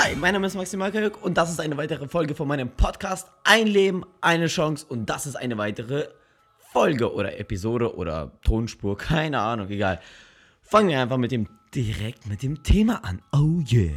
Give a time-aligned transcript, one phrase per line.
[0.00, 3.32] Hi, mein Name ist Maximal Kajük und das ist eine weitere Folge von meinem Podcast
[3.42, 6.06] Ein Leben, eine Chance und das ist eine weitere
[6.56, 10.00] Folge oder Episode oder Tonspur, keine Ahnung, egal.
[10.62, 13.20] Fangen wir einfach mit dem direkt mit dem Thema an.
[13.32, 13.90] Oh yeah.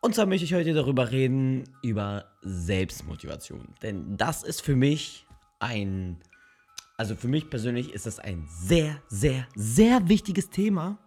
[0.00, 5.28] Und zwar möchte ich heute darüber reden über Selbstmotivation, denn das ist für mich
[5.60, 6.18] ein
[6.96, 10.98] also für mich persönlich ist das ein sehr sehr sehr wichtiges Thema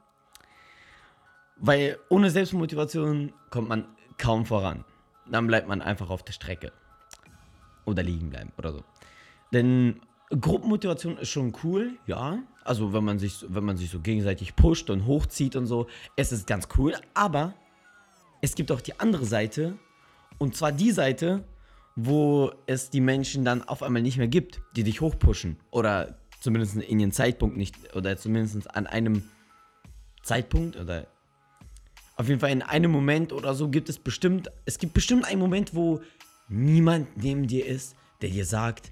[1.61, 3.85] weil ohne Selbstmotivation kommt man
[4.17, 4.83] kaum voran.
[5.29, 6.73] Dann bleibt man einfach auf der Strecke.
[7.85, 8.83] Oder liegen bleiben oder so.
[9.53, 12.39] Denn Gruppenmotivation ist schon cool, ja.
[12.63, 16.31] Also wenn man sich, wenn man sich so gegenseitig pusht und hochzieht und so, es
[16.31, 16.95] ist ganz cool.
[17.13, 17.53] Aber
[18.41, 19.77] es gibt auch die andere Seite.
[20.39, 21.43] Und zwar die Seite,
[21.95, 25.57] wo es die Menschen dann auf einmal nicht mehr gibt, die dich hochpushen.
[25.69, 29.23] Oder zumindest in ihren Zeitpunkt nicht, oder zumindest an einem
[30.23, 31.07] Zeitpunkt oder
[32.21, 35.39] auf jeden Fall in einem Moment oder so gibt es bestimmt, es gibt bestimmt einen
[35.39, 36.01] Moment, wo
[36.49, 38.91] niemand neben dir ist, der dir sagt,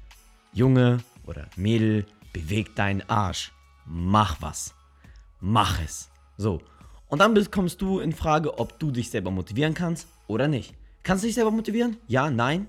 [0.52, 3.52] Junge oder Mädel, beweg deinen Arsch,
[3.86, 4.74] mach was,
[5.40, 6.10] mach es.
[6.38, 6.60] So.
[7.08, 10.74] Und dann kommst du in Frage, ob du dich selber motivieren kannst oder nicht.
[11.04, 11.98] Kannst du dich selber motivieren?
[12.08, 12.68] Ja, nein?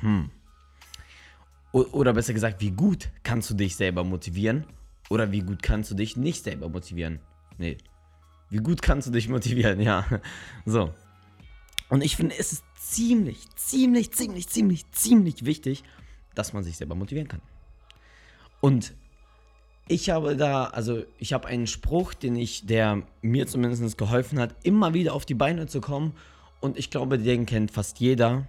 [0.00, 0.30] Hm.
[1.72, 4.64] Oder besser gesagt, wie gut kannst du dich selber motivieren?
[5.08, 7.20] Oder wie gut kannst du dich nicht selber motivieren?
[7.56, 7.78] Nee,
[8.50, 9.80] wie gut kannst du dich motivieren?
[9.88, 10.06] Ja.
[10.64, 10.92] So.
[11.88, 15.84] Und ich finde, es ist ziemlich, ziemlich, ziemlich, ziemlich, ziemlich wichtig,
[16.34, 17.40] dass man sich selber motivieren kann.
[18.60, 18.94] Und
[19.88, 24.54] ich habe da, also ich habe einen Spruch, den ich, der mir zumindest geholfen hat,
[24.62, 26.12] immer wieder auf die Beine zu kommen.
[26.60, 28.46] Und ich glaube, den kennt fast jeder.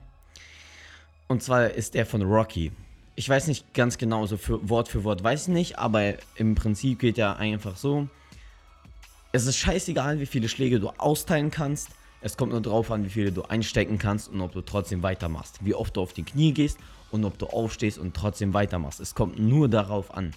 [1.28, 2.72] Und zwar ist der von Rocky.
[3.16, 6.56] Ich weiß nicht ganz genau, so für Wort für Wort weiß ich nicht, aber im
[6.56, 8.09] Prinzip geht er einfach so.
[9.31, 11.90] Es ist scheißegal, wie viele Schläge du austeilen kannst.
[12.22, 15.59] Es kommt nur darauf an, wie viele du einstecken kannst und ob du trotzdem weitermachst.
[15.62, 16.79] Wie oft du auf die Knie gehst
[17.12, 19.00] und ob du aufstehst und trotzdem weitermachst.
[19.00, 20.34] Es kommt nur darauf an,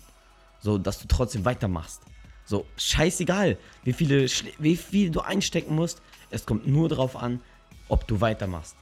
[0.61, 2.03] so dass du trotzdem weitermachst.
[2.45, 6.03] So, scheißegal, wie viele Schlä wie viel du einstecken musst.
[6.31, 7.41] Es kommt nur darauf an,
[7.89, 8.77] ob du weitermachst.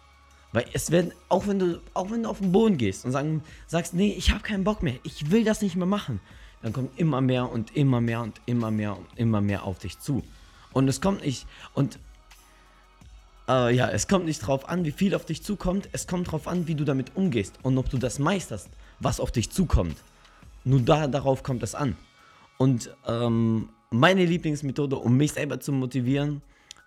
[0.53, 3.45] Weil es werden, auch wenn du, auch wenn du auf den Boden gehst und sagen,
[3.69, 6.21] sagst, nee, ich habe keinen Bock mehr, ich will das nicht mehr machen,
[6.63, 9.99] dann kommt immer mehr und immer mehr und immer mehr und immer mehr auf dich
[9.99, 10.23] zu.
[10.73, 11.99] Und es kommt nicht, und
[13.49, 16.47] äh, ja, es kommt nicht drauf an, wie viel auf dich zukommt, es kommt drauf
[16.47, 18.69] an, wie du damit umgehst und ob du das meisterst,
[19.01, 19.97] was auf dich zukommt.
[20.65, 21.97] Nur da, darauf kommt es an.
[22.59, 26.43] Und ähm, meine Lieblingsmethode, um mich selber zu motivieren,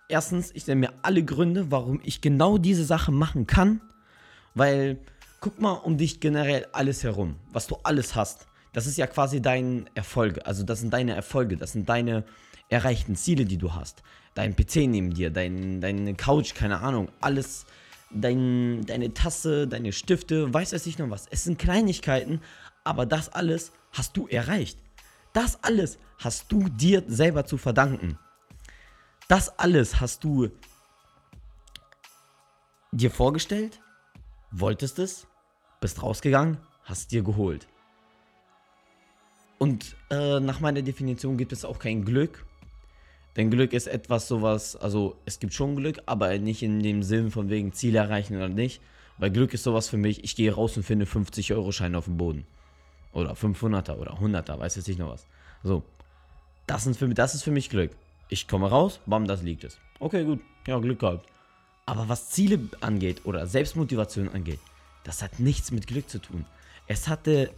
[0.08, 3.80] erstens, ich nenne mir alle Gründe, warum ich genau diese Sache machen kann,
[4.54, 4.98] weil
[5.40, 9.40] guck mal um dich generell alles herum, was du alles hast das ist ja quasi
[9.40, 10.40] dein Erfolg.
[10.44, 12.24] Also das sind deine Erfolge, das sind deine
[12.68, 14.02] erreichten Ziele, die du hast.
[14.34, 17.66] Dein PC neben dir, dein, deine Couch, keine Ahnung, alles,
[18.10, 21.26] dein, deine Tasse, deine Stifte, weiß es nicht noch was.
[21.30, 22.40] Es sind Kleinigkeiten,
[22.82, 24.76] aber das alles hast du erreicht.
[25.32, 28.18] Das alles hast du dir selber zu verdanken.
[29.28, 30.50] Das alles hast du
[32.90, 33.80] dir vorgestellt,
[34.50, 35.28] wolltest es,
[35.80, 37.68] bist rausgegangen, hast dir geholt.
[39.64, 42.44] Und äh, nach meiner Definition gibt es auch kein Glück.
[43.34, 47.30] Denn Glück ist etwas sowas, also es gibt schon Glück, aber nicht in dem Sinn
[47.30, 48.82] von wegen Ziel erreichen oder nicht.
[49.16, 52.46] Weil Glück ist sowas für mich, ich gehe raus und finde 50-Euro-Scheine auf dem Boden.
[53.14, 55.26] Oder 500er oder 100er, weiß jetzt nicht noch was.
[55.62, 55.82] So.
[56.66, 57.92] Das, sind für das ist für mich Glück.
[58.28, 59.78] Ich komme raus, bam, das liegt es.
[59.98, 61.26] Okay, gut, ja, Glück gehabt.
[61.86, 64.60] Aber was Ziele angeht oder Selbstmotivation angeht,
[65.04, 66.44] das hat nichts mit Glück zu tun.
[66.86, 67.50] Es hatte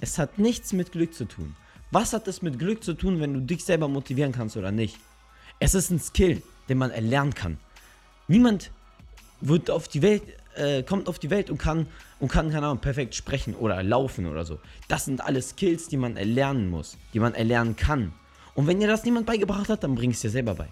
[0.00, 1.54] es hat nichts mit Glück zu tun.
[1.90, 4.96] Was hat es mit Glück zu tun, wenn du dich selber motivieren kannst oder nicht?
[5.58, 7.58] Es ist ein Skill, den man erlernen kann.
[8.28, 8.70] Niemand
[9.40, 10.22] wird auf die Welt,
[10.54, 11.86] äh, kommt auf die Welt und kann,
[12.18, 14.58] und kann, keine Ahnung, perfekt sprechen oder laufen oder so.
[14.88, 18.12] Das sind alles Skills, die man erlernen muss, die man erlernen kann.
[18.54, 20.68] Und wenn dir das niemand beigebracht hat, dann bring es dir selber bei.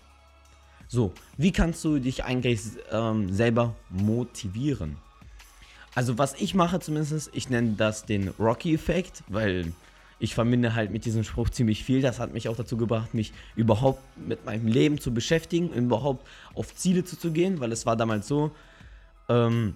[0.87, 2.61] So, wie kannst du dich eigentlich
[2.91, 4.97] ähm, selber motivieren?
[5.99, 9.73] Also was ich mache zumindest, ich nenne das den Rocky-Effekt, weil
[10.21, 12.03] ich verbinde halt mit diesem Spruch ziemlich viel.
[12.03, 16.25] Das hat mich auch dazu gebracht, mich überhaupt mit meinem Leben zu beschäftigen, überhaupt
[16.55, 18.53] auf Ziele zuzugehen, weil es war damals so,
[19.29, 19.75] ähm,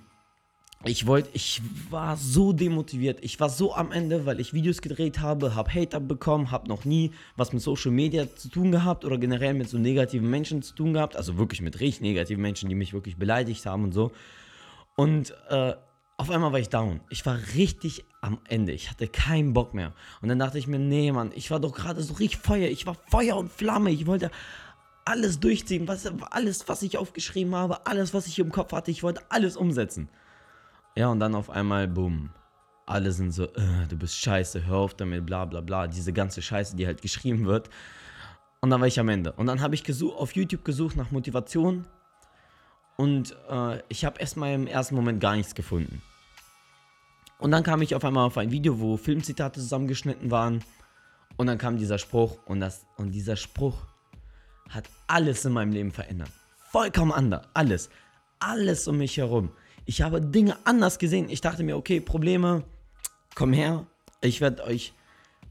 [0.84, 1.60] ich wollte, ich
[1.90, 5.98] war so demotiviert, ich war so am Ende, weil ich Videos gedreht habe, habe Hater
[5.98, 9.76] bekommen, habe noch nie was mit Social Media zu tun gehabt oder generell mit so
[9.76, 13.66] negativen Menschen zu tun gehabt, also wirklich mit richtig negativen Menschen, die mich wirklich beleidigt
[13.66, 14.12] haben und so.
[14.94, 15.72] Und äh,
[16.16, 17.00] auf einmal war ich down.
[17.10, 18.72] Ich war richtig am Ende.
[18.72, 19.92] Ich hatte keinen Bock mehr.
[20.20, 22.68] Und dann dachte ich mir, nee, Mann, ich war doch gerade so richtig Feuer.
[22.68, 23.90] Ich war Feuer und Flamme.
[23.90, 24.30] Ich wollte
[25.04, 29.02] alles durchziehen, was, alles, was ich aufgeschrieben habe, alles, was ich im Kopf hatte, ich
[29.02, 30.08] wollte alles umsetzen.
[30.96, 32.30] Ja, und dann auf einmal, boom.
[32.84, 35.86] Alle sind so, äh, du bist scheiße, hör auf damit, bla bla bla.
[35.86, 37.70] Diese ganze Scheiße, die halt geschrieben wird.
[38.60, 39.32] Und dann war ich am Ende.
[39.32, 41.86] Und dann habe ich auf YouTube gesucht nach Motivation.
[42.96, 46.02] Und äh, ich habe erstmal im ersten Moment gar nichts gefunden.
[47.38, 50.62] Und dann kam ich auf einmal auf ein Video, wo Filmzitate zusammengeschnitten waren.
[51.36, 52.38] Und dann kam dieser Spruch.
[52.46, 53.76] Und, das, und dieser Spruch
[54.68, 56.30] hat alles in meinem Leben verändert.
[56.70, 57.46] Vollkommen anders.
[57.54, 57.90] Alles.
[58.38, 59.50] Alles um mich herum.
[59.84, 61.28] Ich habe Dinge anders gesehen.
[61.28, 62.62] Ich dachte mir, okay, Probleme,
[63.34, 63.86] komm her.
[64.20, 64.94] Ich werde euch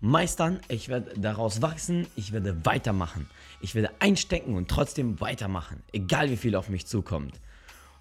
[0.02, 0.60] meistern.
[0.68, 2.08] Ich werde daraus wachsen.
[2.16, 3.30] Ich werde weitermachen.
[3.62, 5.84] Ich werde einstecken und trotzdem weitermachen.
[5.94, 7.40] Egal wie viel auf mich zukommt.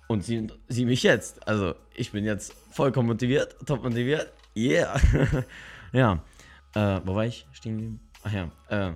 [0.08, 1.47] Und sie, sie mich jetzt.
[1.47, 4.32] Also, ich bin jetzt vollkommen motiviert, top motiviert.
[4.56, 5.00] Yeah.
[5.93, 6.23] ja.
[6.75, 8.00] Äh, wo war ich stehen geblieben?
[8.25, 8.50] Ach ja.
[8.69, 8.94] Äh,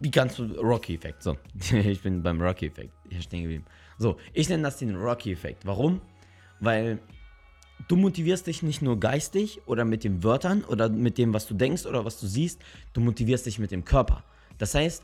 [0.00, 1.22] wie kannst du Rocky-Effekt?
[1.22, 1.38] So,
[1.72, 3.64] ich bin beim Rocky-Effekt hier stehen geblieben.
[3.98, 5.64] So, ich nenne das den Rocky-Effekt.
[5.66, 6.00] Warum?
[6.60, 6.98] Weil
[7.88, 11.54] du motivierst dich nicht nur geistig oder mit den Wörtern oder mit dem, was du
[11.54, 12.60] denkst oder was du siehst,
[12.92, 14.22] du motivierst dich mit dem Körper.
[14.58, 15.02] Das heißt,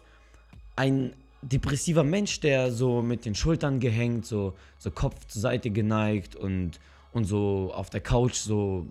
[0.77, 6.37] ein depressiver Mensch, der so mit den Schultern gehängt, so, so Kopf zur Seite geneigt
[6.37, 6.79] und,
[7.13, 8.87] und so auf der Couch so,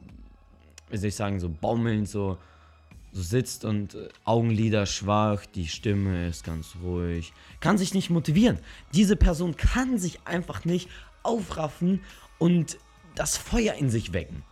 [0.90, 2.38] wie soll ich sagen, so baumelnd, so
[3.14, 8.58] so sitzt und äh, Augenlider schwach, die Stimme ist ganz ruhig, kann sich nicht motivieren.
[8.94, 10.90] Diese Person kann sich einfach nicht
[11.22, 12.02] aufraffen
[12.40, 12.78] und
[13.16, 14.44] das Feuer in sich wecken.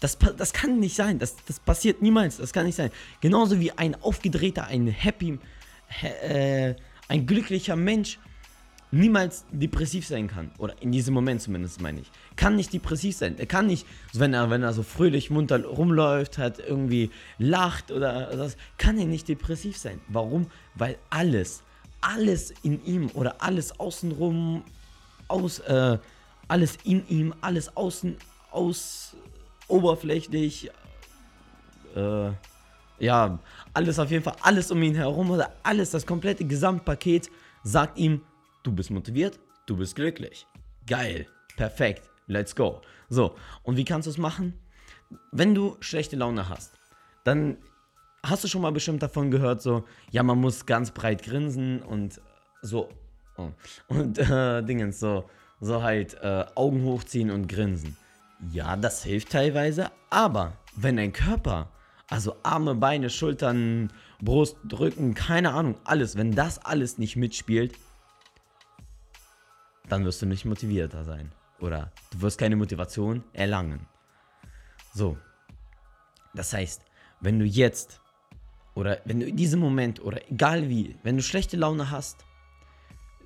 [0.00, 1.18] Das, das kann nicht sein.
[1.18, 2.36] Das, das passiert niemals.
[2.36, 2.90] Das kann nicht sein.
[3.20, 5.38] Genauso wie ein aufgedrehter, ein happy,
[6.22, 6.74] äh,
[7.08, 8.18] ein glücklicher Mensch
[8.90, 10.50] niemals depressiv sein kann.
[10.58, 12.10] Oder in diesem Moment zumindest, meine ich.
[12.36, 13.38] Kann nicht depressiv sein.
[13.38, 18.34] Er kann nicht, wenn er, wenn er so fröhlich munter rumläuft, hat irgendwie lacht oder
[18.36, 20.00] das, kann er nicht depressiv sein.
[20.08, 20.46] Warum?
[20.74, 21.62] Weil alles,
[22.00, 24.62] alles in ihm oder alles außenrum,
[25.26, 25.98] aus, äh,
[26.48, 28.16] alles in ihm, alles außen,
[28.50, 29.14] aus,
[29.68, 30.70] oberflächlich,
[31.94, 32.30] äh,
[32.98, 33.38] ja,
[33.74, 37.30] alles auf jeden Fall, alles um ihn herum oder alles, das komplette Gesamtpaket
[37.62, 38.22] sagt ihm,
[38.68, 40.46] Du bist motiviert, du bist glücklich.
[40.86, 42.82] Geil, perfekt, let's go.
[43.08, 44.58] So, und wie kannst du es machen?
[45.32, 46.74] Wenn du schlechte Laune hast,
[47.24, 47.56] dann
[48.22, 52.20] hast du schon mal bestimmt davon gehört, so, ja, man muss ganz breit grinsen und
[52.60, 52.90] so,
[53.86, 55.24] und äh, Dingens, so,
[55.60, 57.96] so halt äh, Augen hochziehen und grinsen.
[58.52, 61.70] Ja, das hilft teilweise, aber wenn dein Körper,
[62.08, 67.74] also Arme, Beine, Schultern, Brust, Rücken, keine Ahnung, alles, wenn das alles nicht mitspielt,
[69.88, 71.32] dann wirst du nicht motivierter sein.
[71.60, 73.86] Oder du wirst keine Motivation erlangen.
[74.94, 75.16] So.
[76.34, 76.82] Das heißt,
[77.20, 78.00] wenn du jetzt
[78.74, 82.24] oder wenn du in diesem Moment oder egal wie, wenn du schlechte Laune hast,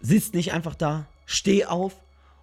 [0.01, 2.02] sitzt nicht einfach da, steh auf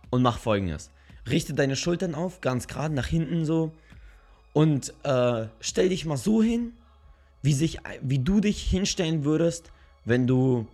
[0.09, 0.91] und mach folgendes.
[1.29, 3.71] Richte deine Schultern auf, ganz gerade nach hinten so
[4.53, 6.73] und äh, stell dich mal so hin,
[7.41, 9.71] wie, sich, wie du dich hinstellen würdest,
[10.05, 10.67] wenn du,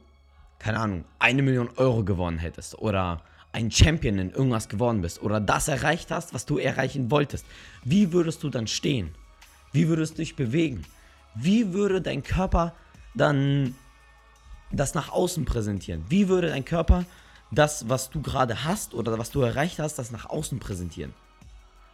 [0.60, 3.22] keine Ahnung, eine Million Euro gewonnen hättest oder
[3.52, 7.46] ein Champion in irgendwas geworden bist oder das erreicht hast, was du erreichen wolltest,
[7.84, 9.14] wie würdest du dann stehen?
[9.72, 10.84] Wie würdest du dich bewegen?
[11.36, 12.74] Wie würde dein Körper
[13.14, 13.76] dann
[14.72, 16.04] das nach außen präsentieren?
[16.10, 17.06] Wie würde dein Körper
[17.56, 21.14] das, was du gerade hast oder was du erreicht hast, das nach außen präsentieren?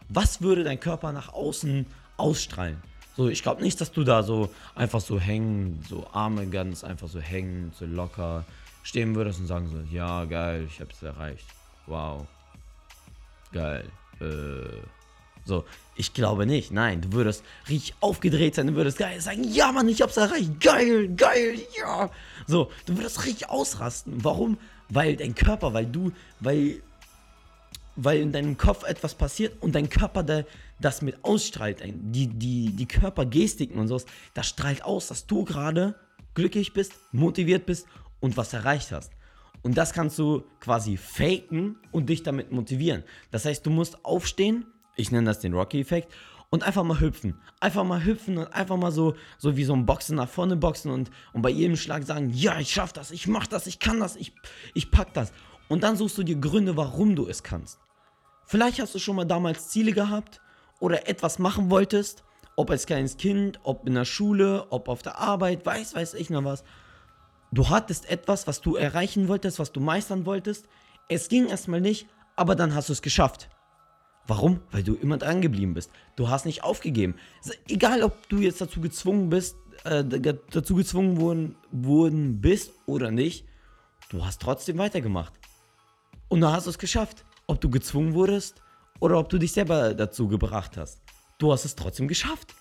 [0.08, 2.82] Was würde dein Körper nach außen ausstrahlen?
[3.16, 7.08] So, ich glaube nicht, dass du da so einfach so hängen, so Arme ganz einfach
[7.08, 8.44] so hängen, so locker,
[8.82, 11.46] stehen würdest und sagen so, ja, geil, ich habe es erreicht.
[11.86, 12.26] Wow.
[13.52, 13.84] Geil.
[14.20, 14.80] Äh,
[15.44, 15.64] so,
[15.94, 16.70] ich glaube nicht.
[16.70, 20.60] Nein, du würdest richtig aufgedreht sein, du würdest geil sagen, ja Mann, ich hab's erreicht.
[20.60, 22.10] Geil, geil, ja.
[22.46, 24.24] So, du würdest richtig ausrasten.
[24.24, 24.58] Warum?
[24.94, 26.82] Weil dein Körper, weil du, weil
[27.96, 30.46] weil in deinem Kopf etwas passiert und dein Körper der,
[30.80, 35.94] das mit ausstrahlt, die, die, die Körpergestiken und sowas, das strahlt aus, dass du gerade
[36.34, 37.86] glücklich bist, motiviert bist
[38.20, 39.12] und was erreicht hast.
[39.62, 43.04] Und das kannst du quasi faken und dich damit motivieren.
[43.30, 44.64] Das heißt, du musst aufstehen,
[44.96, 46.12] ich nenne das den Rocky-Effekt,
[46.52, 47.40] und einfach mal hüpfen.
[47.60, 50.90] Einfach mal hüpfen und einfach mal so, so wie so ein Boxen nach vorne boxen
[50.92, 53.98] und, und bei jedem Schlag sagen, ja, ich schaff das, ich mach das, ich kann
[53.98, 54.34] das, ich,
[54.74, 55.32] ich pack das.
[55.68, 57.80] Und dann suchst du dir Gründe, warum du es kannst.
[58.44, 60.42] Vielleicht hast du schon mal damals Ziele gehabt
[60.78, 62.22] oder etwas machen wolltest,
[62.54, 66.28] ob als kleines Kind, ob in der Schule, ob auf der Arbeit, weiß, weiß ich
[66.28, 66.64] noch was.
[67.50, 70.66] Du hattest etwas, was du erreichen wolltest, was du meistern wolltest.
[71.08, 73.48] Es ging erstmal nicht, aber dann hast du es geschafft.
[74.26, 74.60] Warum?
[74.70, 75.90] Weil du immer dran geblieben bist.
[76.16, 77.16] Du hast nicht aufgegeben.
[77.68, 83.44] Egal, ob du jetzt dazu gezwungen bist, äh, dazu gezwungen worden, worden bist oder nicht,
[84.10, 85.32] du hast trotzdem weitergemacht.
[86.28, 87.24] Und dann hast du es geschafft.
[87.46, 88.62] Ob du gezwungen wurdest
[89.00, 91.02] oder ob du dich selber dazu gebracht hast.
[91.38, 92.54] Du hast es trotzdem geschafft.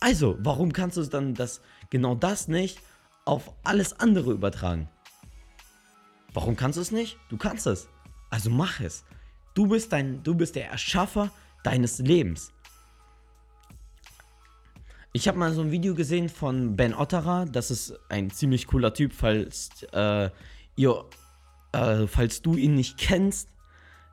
[0.00, 2.80] Also, warum kannst du dann das, genau das nicht
[3.24, 4.88] auf alles andere übertragen?
[6.34, 7.16] Warum kannst du es nicht?
[7.30, 7.88] Du kannst es.
[8.28, 9.04] Also mach es.
[9.56, 11.30] Du bist, dein, du bist der Erschaffer
[11.64, 12.52] deines Lebens.
[15.14, 17.46] Ich habe mal so ein Video gesehen von Ben Otterer.
[17.46, 20.28] Das ist ein ziemlich cooler Typ, falls äh,
[20.76, 21.04] ihr,
[21.72, 23.48] äh, falls du ihn nicht kennst.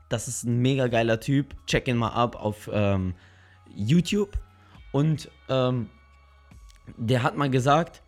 [0.08, 1.54] Das ist ein mega geiler Typ.
[1.68, 3.14] Check ihn mal ab auf ähm,
[3.76, 4.40] YouTube.
[4.94, 5.90] Und ähm,
[6.96, 8.02] der hat mal gesagt,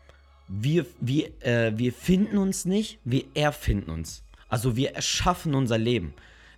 [0.48, 4.24] wir, wir, äh, wir finden uns nicht, wir erfinden uns.
[4.48, 6.14] Also wir erschaffen unser Leben.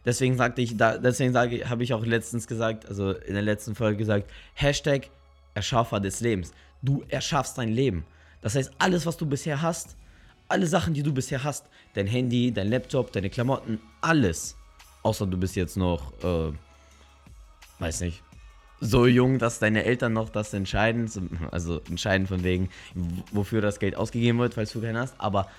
[0.08, 3.76] Deswegen sagte ich, da, deswegen sage, habe ich auch letztens gesagt, also in der letzten
[3.76, 5.10] Folge gesagt, Hashtag
[5.54, 6.54] Erschaffer des Lebens.
[6.82, 8.06] Du erschaffst dein Leben.
[8.42, 9.98] Das heißt, alles, was du bisher hast,
[10.48, 14.56] alle Sachen, die du bisher hast, dein Handy, dein Laptop, deine Klamotten, alles.
[15.04, 16.54] Außer du bist jetzt noch, äh,
[17.80, 18.24] weiß nicht,
[18.80, 21.12] so jung, dass deine Eltern noch das entscheiden,
[21.52, 22.70] also entscheiden von wegen,
[23.34, 25.16] wofür das Geld ausgegeben wird, falls du keinen hast.
[25.18, 25.50] Aber,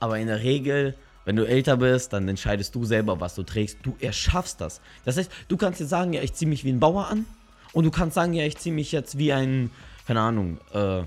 [0.00, 0.94] aber in der Regel,
[1.28, 3.80] wenn du älter bist, dann entscheidest du selber, was du trägst.
[3.82, 4.80] Du erschaffst das.
[5.04, 7.26] Das heißt, du kannst jetzt sagen, ja, ich ziehe mich wie ein Bauer an.
[7.74, 9.70] Und du kannst sagen, ja, ich ziehe mich jetzt wie ein,
[10.06, 11.02] keine Ahnung, äh,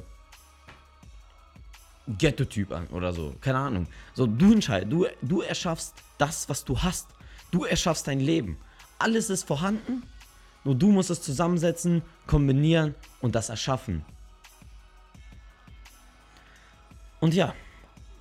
[2.20, 3.34] Ghetto-Typ an oder so.
[3.42, 3.88] Keine Ahnung.
[4.14, 7.08] So, du entscheidest, du, du erschaffst das, was du hast.
[7.50, 8.60] Du erschaffst dein Leben.
[9.00, 10.04] Alles ist vorhanden,
[10.64, 14.06] nur du musst es zusammensetzen, kombinieren und das erschaffen.
[17.20, 17.56] Und ja,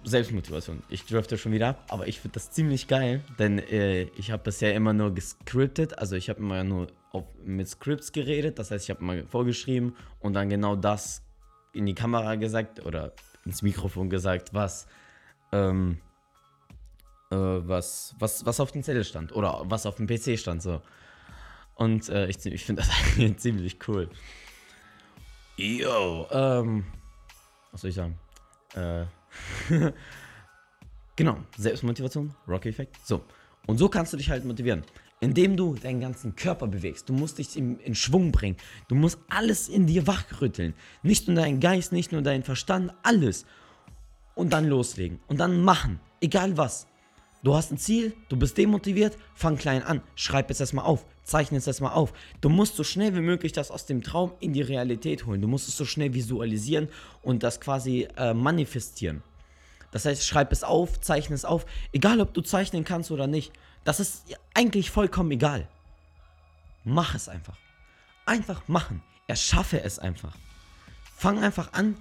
[0.05, 0.83] Selbstmotivation.
[0.89, 4.43] Ich drifte schon wieder ab, aber ich finde das ziemlich geil, denn äh, ich habe
[4.43, 8.85] bisher immer nur gescriptet, also ich habe immer nur auf, mit Scripts geredet, das heißt,
[8.85, 11.23] ich habe mal vorgeschrieben und dann genau das
[11.73, 13.13] in die Kamera gesagt oder
[13.45, 14.87] ins Mikrofon gesagt, was,
[15.53, 15.99] ähm,
[17.31, 20.81] äh, was, was, was auf dem Zettel stand oder was auf dem PC stand, so.
[21.75, 24.09] Und äh, ich, ich finde das eigentlich ziemlich cool.
[25.57, 26.85] Yo, ähm,
[27.71, 28.19] was soll ich sagen?
[28.75, 29.05] Äh,
[31.17, 32.97] genau, Selbstmotivation, Rocky-Effekt.
[33.05, 33.23] So,
[33.67, 34.83] und so kannst du dich halt motivieren.
[35.21, 37.09] Indem du deinen ganzen Körper bewegst.
[37.09, 38.57] Du musst dich in, in Schwung bringen.
[38.89, 40.73] Du musst alles in dir wachrütteln.
[41.03, 43.45] Nicht nur deinen Geist, nicht nur deinen Verstand, alles.
[44.35, 45.21] Und dann loslegen.
[45.27, 46.01] Und dann machen.
[46.23, 46.87] Egal was.
[47.43, 51.57] Du hast ein Ziel, du bist demotiviert, fang klein an, schreib es erstmal auf, zeichne
[51.57, 52.13] es erstmal auf.
[52.43, 55.41] Du musst so schnell wie möglich das aus dem Traum in die Realität holen.
[55.41, 56.91] Du musst es so schnell visualisieren
[57.23, 59.23] und das quasi äh, manifestieren.
[59.91, 63.53] Das heißt, schreib es auf, zeichne es auf, egal ob du zeichnen kannst oder nicht.
[63.85, 65.67] Das ist eigentlich vollkommen egal.
[66.85, 67.57] Mach es einfach.
[68.27, 69.03] Einfach machen.
[69.27, 70.37] Erschaffe es einfach.
[71.17, 71.97] Fang einfach an,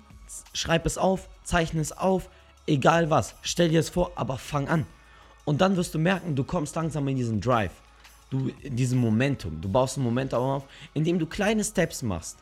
[0.54, 2.30] schreib es auf, zeichne es auf,
[2.68, 3.36] egal was.
[3.42, 4.86] Stell dir es vor, aber fang an.
[5.50, 7.72] Und dann wirst du merken, du kommst langsam in diesen Drive.
[8.30, 9.60] Du, in diesem Momentum.
[9.60, 10.64] Du baust ein Momentum auf,
[10.94, 12.38] indem du kleine Steps machst.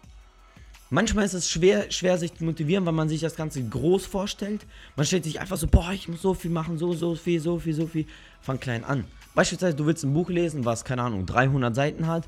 [0.90, 4.66] Manchmal ist es schwer, schwer sich zu motivieren, weil man sich das Ganze groß vorstellt.
[4.98, 7.60] Man stellt sich einfach so, boah, ich muss so viel machen, so, so viel, so
[7.60, 8.08] viel, so viel.
[8.42, 9.06] Fang klein an.
[9.34, 12.28] Beispielsweise, du willst ein Buch lesen, was, keine Ahnung, 300 Seiten hat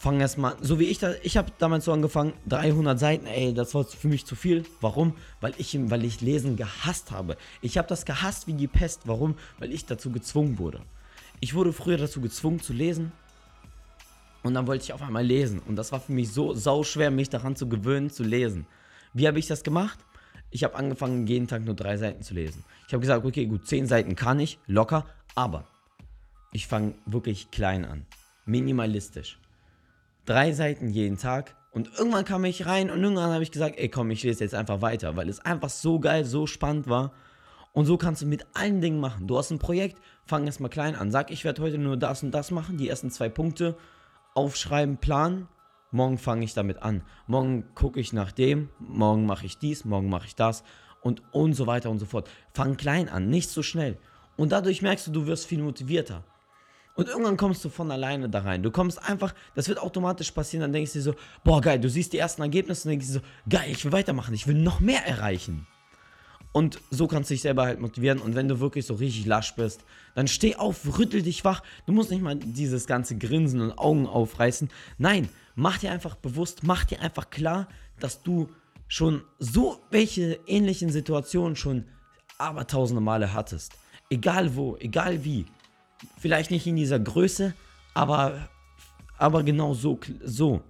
[0.00, 3.74] fang erstmal, so wie ich da, ich habe damals so angefangen, 300 Seiten, ey, das
[3.74, 4.64] war für mich zu viel.
[4.80, 5.14] Warum?
[5.42, 7.36] Weil ich, weil ich Lesen gehasst habe.
[7.60, 9.02] Ich habe das gehasst wie die Pest.
[9.04, 9.34] Warum?
[9.58, 10.80] Weil ich dazu gezwungen wurde.
[11.40, 13.12] Ich wurde früher dazu gezwungen zu lesen
[14.42, 17.10] und dann wollte ich auf einmal lesen und das war für mich so sau schwer,
[17.10, 18.66] mich daran zu gewöhnen, zu lesen.
[19.12, 19.98] Wie habe ich das gemacht?
[20.50, 22.64] Ich habe angefangen, jeden Tag nur drei Seiten zu lesen.
[22.86, 25.04] Ich habe gesagt, okay, gut, zehn Seiten kann ich, locker,
[25.34, 25.66] aber
[26.52, 28.06] ich fange wirklich klein an,
[28.46, 29.38] minimalistisch
[30.30, 31.56] drei Seiten jeden Tag.
[31.72, 34.54] Und irgendwann kam ich rein und irgendwann habe ich gesagt, ey komm, ich lese jetzt
[34.54, 37.12] einfach weiter, weil es einfach so geil, so spannend war.
[37.72, 39.26] Und so kannst du mit allen Dingen machen.
[39.26, 41.10] Du hast ein Projekt, fang erst mal klein an.
[41.10, 43.76] Sag, ich werde heute nur das und das machen, die ersten zwei Punkte
[44.34, 45.48] aufschreiben, planen.
[45.90, 47.02] Morgen fange ich damit an.
[47.26, 50.62] Morgen gucke ich nach dem, morgen mache ich dies, morgen mache ich das
[51.02, 52.28] und und so weiter und so fort.
[52.52, 53.98] Fang klein an, nicht so schnell.
[54.36, 56.24] Und dadurch merkst du, du wirst viel motivierter.
[57.00, 58.62] Und irgendwann kommst du von alleine da rein.
[58.62, 61.88] Du kommst einfach, das wird automatisch passieren, dann denkst du dir so, boah geil, du
[61.88, 64.80] siehst die ersten Ergebnisse und denkst dir so, geil, ich will weitermachen, ich will noch
[64.80, 65.66] mehr erreichen.
[66.52, 68.18] Und so kannst du dich selber halt motivieren.
[68.18, 69.82] Und wenn du wirklich so richtig lasch bist,
[70.14, 71.62] dann steh auf, rüttel dich wach.
[71.86, 74.68] Du musst nicht mal dieses ganze Grinsen und Augen aufreißen.
[74.98, 77.66] Nein, mach dir einfach bewusst, mach dir einfach klar,
[77.98, 78.50] dass du
[78.88, 81.86] schon so welche ähnlichen Situationen schon
[82.36, 83.72] aber tausende Male hattest.
[84.10, 85.46] Egal wo, egal wie.
[86.18, 87.54] Vielleicht nicht in dieser Größe,
[87.94, 88.48] aber,
[89.18, 90.62] aber genau so, so.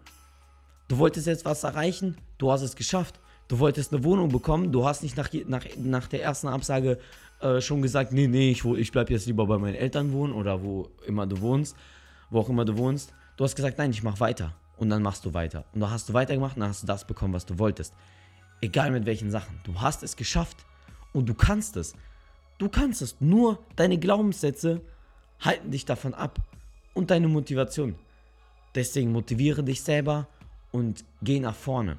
[0.88, 3.20] Du wolltest jetzt was erreichen, du hast es geschafft.
[3.48, 6.98] Du wolltest eine Wohnung bekommen, du hast nicht nach, nach, nach der ersten Absage
[7.40, 10.62] äh, schon gesagt, nee, nee, ich, ich bleib jetzt lieber bei meinen Eltern wohnen oder
[10.62, 11.76] wo immer du wohnst,
[12.30, 13.12] wo auch immer du wohnst.
[13.36, 14.54] Du hast gesagt, nein, ich mach weiter.
[14.76, 15.64] Und dann machst du weiter.
[15.72, 17.92] Und dann hast du weitergemacht und dann hast du das bekommen, was du wolltest.
[18.60, 19.58] Egal mit welchen Sachen.
[19.64, 20.58] Du hast es geschafft.
[21.12, 21.94] Und du kannst es.
[22.58, 23.16] Du kannst es.
[23.20, 24.80] Nur deine Glaubenssätze
[25.40, 26.38] halten dich davon ab.
[26.92, 27.94] Und deine Motivation.
[28.74, 30.26] Deswegen motiviere dich selber
[30.72, 31.98] und geh nach vorne.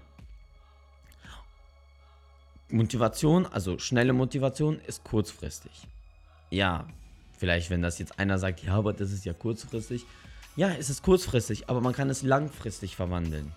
[2.70, 5.88] Motivation, also schnelle Motivation, ist kurzfristig.
[6.50, 6.88] Ja,
[7.38, 10.06] vielleicht, wenn das jetzt einer sagt, ja, aber das ist ja kurzfristig.
[10.56, 13.52] Ja, es ist kurzfristig, aber man kann es langfristig verwandeln.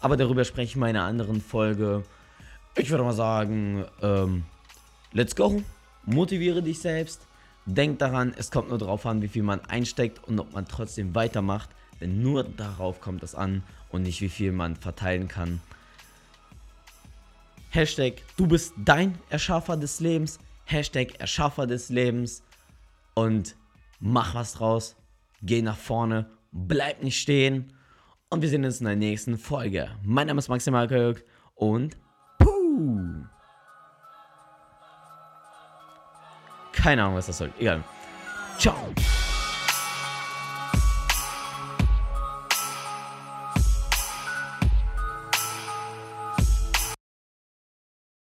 [0.00, 2.04] Aber darüber spreche ich in meiner anderen Folge.
[2.76, 4.44] Ich würde mal sagen, ähm,
[5.12, 5.62] let's go.
[6.04, 7.26] Motiviere dich selbst.
[7.70, 11.14] Denk daran, es kommt nur darauf an, wie viel man einsteckt und ob man trotzdem
[11.14, 11.68] weitermacht.
[12.00, 15.60] Denn nur darauf kommt es an und nicht wie viel man verteilen kann.
[17.68, 20.38] Hashtag, du bist dein Erschaffer des Lebens.
[20.64, 22.42] Hashtag Erschaffer des Lebens.
[23.12, 23.54] Und
[24.00, 24.96] mach was draus.
[25.42, 26.24] Geh nach vorne.
[26.50, 27.74] Bleib nicht stehen.
[28.30, 29.90] Und wir sehen uns in der nächsten Folge.
[30.02, 31.22] Mein Name ist Maximal Kirk
[31.54, 31.98] und
[36.88, 37.52] Keine Ahnung, was das soll.
[37.58, 37.84] Egal.
[38.56, 38.74] Ciao.